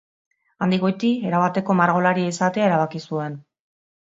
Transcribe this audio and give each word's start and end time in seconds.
Handik 0.65 0.81
goiti 0.85 1.11
erabateko 1.31 1.75
margolaria 1.81 2.33
izatea 2.33 2.67
erabaki 2.71 3.07
zuen. 3.11 3.37